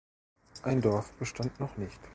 Ein 0.63 0.81
Dorf 0.81 1.11
bestand 1.19 1.59
noch 1.59 1.77
nicht. 1.77 1.99